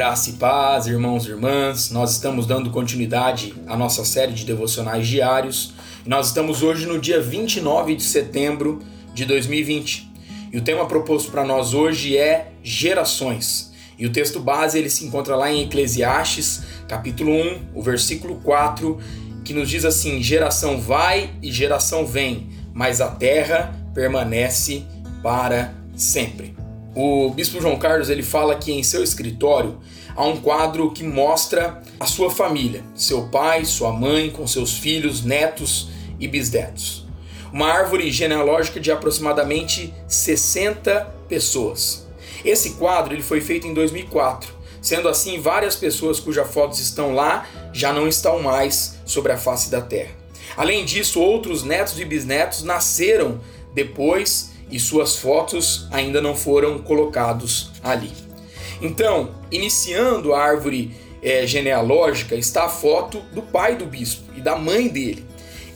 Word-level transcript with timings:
Graça 0.00 0.30
e 0.30 0.32
paz, 0.32 0.86
irmãos 0.86 1.26
e 1.26 1.28
irmãs. 1.28 1.90
Nós 1.90 2.12
estamos 2.12 2.46
dando 2.46 2.70
continuidade 2.70 3.52
à 3.66 3.76
nossa 3.76 4.02
série 4.02 4.32
de 4.32 4.46
devocionais 4.46 5.06
diários. 5.06 5.74
Nós 6.06 6.28
estamos 6.28 6.62
hoje 6.62 6.86
no 6.86 6.98
dia 6.98 7.20
29 7.20 7.96
de 7.96 8.02
setembro 8.02 8.78
de 9.12 9.26
2020. 9.26 10.10
E 10.54 10.56
o 10.56 10.62
tema 10.62 10.86
proposto 10.86 11.30
para 11.30 11.44
nós 11.44 11.74
hoje 11.74 12.16
é 12.16 12.50
gerações. 12.62 13.74
E 13.98 14.06
o 14.06 14.10
texto 14.10 14.40
base 14.40 14.78
ele 14.78 14.88
se 14.88 15.04
encontra 15.04 15.36
lá 15.36 15.52
em 15.52 15.64
Eclesiastes, 15.64 16.62
capítulo 16.88 17.32
1, 17.32 17.58
o 17.74 17.82
versículo 17.82 18.36
4, 18.36 18.98
que 19.44 19.52
nos 19.52 19.68
diz 19.68 19.84
assim: 19.84 20.22
Geração 20.22 20.80
vai 20.80 21.28
e 21.42 21.52
geração 21.52 22.06
vem, 22.06 22.48
mas 22.72 23.02
a 23.02 23.08
terra 23.08 23.78
permanece 23.92 24.82
para 25.22 25.74
sempre. 25.94 26.59
O 26.94 27.30
bispo 27.30 27.60
João 27.60 27.78
Carlos 27.78 28.10
ele 28.10 28.22
fala 28.22 28.56
que 28.56 28.72
em 28.72 28.82
seu 28.82 29.04
escritório 29.04 29.78
há 30.16 30.24
um 30.24 30.40
quadro 30.40 30.90
que 30.90 31.04
mostra 31.04 31.80
a 32.00 32.06
sua 32.06 32.30
família, 32.30 32.82
seu 32.96 33.28
pai, 33.28 33.64
sua 33.64 33.92
mãe, 33.92 34.28
com 34.28 34.44
seus 34.46 34.76
filhos, 34.76 35.22
netos 35.22 35.88
e 36.18 36.26
bisnetos. 36.26 37.06
Uma 37.52 37.68
árvore 37.68 38.10
genealógica 38.10 38.80
de 38.80 38.90
aproximadamente 38.90 39.94
60 40.08 41.14
pessoas. 41.28 42.08
Esse 42.44 42.70
quadro 42.70 43.14
ele 43.14 43.22
foi 43.22 43.40
feito 43.40 43.68
em 43.68 43.74
2004. 43.74 44.52
Sendo 44.82 45.08
assim, 45.08 45.40
várias 45.40 45.76
pessoas 45.76 46.18
cujas 46.18 46.50
fotos 46.50 46.80
estão 46.80 47.14
lá 47.14 47.46
já 47.72 47.92
não 47.92 48.08
estão 48.08 48.42
mais 48.42 48.98
sobre 49.04 49.30
a 49.30 49.36
face 49.36 49.70
da 49.70 49.80
terra. 49.80 50.10
Além 50.56 50.84
disso, 50.84 51.20
outros 51.20 51.62
netos 51.62 52.00
e 52.00 52.04
bisnetos 52.04 52.62
nasceram 52.64 53.40
depois 53.72 54.49
e 54.70 54.78
suas 54.78 55.16
fotos 55.16 55.86
ainda 55.90 56.20
não 56.20 56.34
foram 56.34 56.78
colocados 56.78 57.70
ali. 57.82 58.12
Então, 58.80 59.34
iniciando 59.50 60.32
a 60.32 60.42
árvore 60.42 60.92
é, 61.22 61.46
genealógica, 61.46 62.34
está 62.34 62.64
a 62.64 62.68
foto 62.68 63.20
do 63.32 63.42
pai 63.42 63.76
do 63.76 63.84
bispo 63.84 64.22
e 64.36 64.40
da 64.40 64.56
mãe 64.56 64.88
dele. 64.88 65.24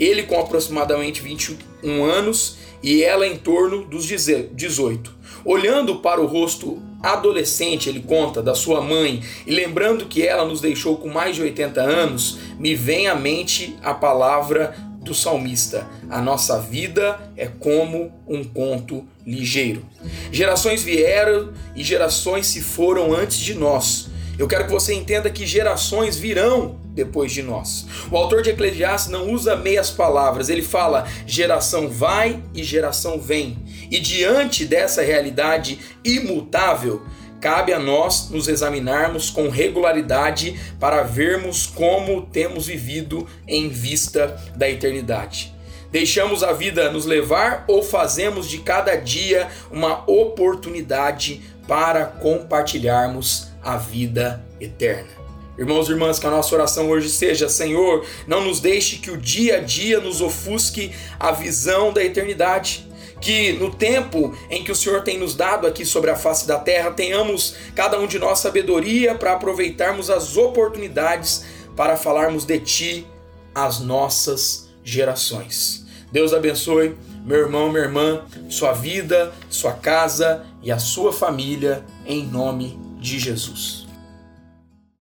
Ele 0.00 0.24
com 0.24 0.40
aproximadamente 0.40 1.20
21 1.20 2.04
anos 2.04 2.56
e 2.82 3.02
ela 3.02 3.26
em 3.26 3.36
torno 3.36 3.84
dos 3.84 4.06
18. 4.06 5.14
Olhando 5.44 5.96
para 5.96 6.20
o 6.20 6.26
rosto 6.26 6.82
adolescente, 7.02 7.88
ele 7.88 8.00
conta, 8.00 8.42
da 8.42 8.54
sua 8.54 8.80
mãe, 8.80 9.22
e 9.46 9.54
lembrando 9.54 10.06
que 10.06 10.26
ela 10.26 10.44
nos 10.44 10.60
deixou 10.60 10.96
com 10.96 11.08
mais 11.08 11.36
de 11.36 11.42
80 11.42 11.80
anos, 11.82 12.38
me 12.58 12.74
vem 12.74 13.08
à 13.08 13.14
mente 13.14 13.76
a 13.82 13.92
palavra 13.92 14.74
do 15.04 15.14
salmista: 15.14 15.86
A 16.10 16.20
nossa 16.20 16.58
vida 16.60 17.18
é 17.36 17.46
como 17.46 18.12
um 18.26 18.42
conto 18.42 19.06
ligeiro. 19.26 19.84
Gerações 20.32 20.82
vieram 20.82 21.52
e 21.76 21.84
gerações 21.84 22.46
se 22.46 22.60
foram 22.60 23.14
antes 23.14 23.38
de 23.38 23.54
nós. 23.54 24.08
Eu 24.36 24.48
quero 24.48 24.64
que 24.64 24.72
você 24.72 24.92
entenda 24.92 25.30
que 25.30 25.46
gerações 25.46 26.16
virão 26.16 26.80
depois 26.88 27.32
de 27.32 27.40
nós. 27.40 27.86
O 28.10 28.16
autor 28.16 28.42
de 28.42 28.50
Eclesiastes 28.50 29.10
não 29.10 29.30
usa 29.30 29.54
meias 29.54 29.90
palavras, 29.90 30.48
ele 30.48 30.62
fala 30.62 31.06
geração 31.24 31.88
vai 31.88 32.42
e 32.52 32.64
geração 32.64 33.20
vem. 33.20 33.56
E 33.90 34.00
diante 34.00 34.64
dessa 34.64 35.02
realidade 35.02 35.78
imutável, 36.04 37.02
cabe 37.44 37.74
a 37.74 37.78
nós 37.78 38.30
nos 38.30 38.48
examinarmos 38.48 39.28
com 39.28 39.50
regularidade 39.50 40.58
para 40.80 41.02
vermos 41.02 41.66
como 41.66 42.22
temos 42.22 42.68
vivido 42.68 43.28
em 43.46 43.68
vista 43.68 44.42
da 44.56 44.66
eternidade. 44.66 45.54
Deixamos 45.92 46.42
a 46.42 46.54
vida 46.54 46.90
nos 46.90 47.04
levar 47.04 47.66
ou 47.68 47.82
fazemos 47.82 48.48
de 48.48 48.60
cada 48.60 48.96
dia 48.96 49.50
uma 49.70 50.10
oportunidade 50.10 51.42
para 51.68 52.06
compartilharmos 52.06 53.48
a 53.62 53.76
vida 53.76 54.42
eterna? 54.58 55.23
Irmãos 55.56 55.88
e 55.88 55.92
irmãs, 55.92 56.18
que 56.18 56.26
a 56.26 56.30
nossa 56.30 56.54
oração 56.54 56.90
hoje 56.90 57.08
seja: 57.08 57.48
Senhor, 57.48 58.04
não 58.26 58.44
nos 58.44 58.60
deixe 58.60 58.98
que 58.98 59.10
o 59.10 59.16
dia 59.16 59.58
a 59.58 59.60
dia 59.60 60.00
nos 60.00 60.20
ofusque 60.20 60.92
a 61.18 61.30
visão 61.30 61.92
da 61.92 62.02
eternidade 62.04 62.88
que 63.24 63.54
no 63.54 63.74
tempo 63.74 64.36
em 64.50 64.62
que 64.62 64.70
o 64.70 64.76
Senhor 64.76 65.02
tem 65.02 65.18
nos 65.18 65.34
dado 65.34 65.66
aqui 65.66 65.84
sobre 65.86 66.10
a 66.10 66.16
face 66.16 66.46
da 66.46 66.58
terra, 66.58 66.90
tenhamos 66.90 67.56
cada 67.74 67.98
um 67.98 68.06
de 68.06 68.18
nós 68.18 68.38
sabedoria 68.40 69.14
para 69.14 69.32
aproveitarmos 69.32 70.10
as 70.10 70.36
oportunidades 70.36 71.42
para 71.74 71.96
falarmos 71.96 72.44
de 72.44 72.60
Ti 72.60 73.06
às 73.54 73.80
nossas 73.80 74.68
gerações. 74.84 75.86
Deus 76.12 76.34
abençoe 76.34 76.94
meu 77.24 77.38
irmão, 77.38 77.70
minha 77.70 77.84
irmã, 77.84 78.22
sua 78.50 78.72
vida, 78.72 79.32
sua 79.48 79.72
casa 79.72 80.44
e 80.62 80.70
a 80.70 80.78
sua 80.78 81.10
família, 81.10 81.82
em 82.06 82.26
nome 82.26 82.78
de 83.00 83.18
Jesus. 83.18 83.83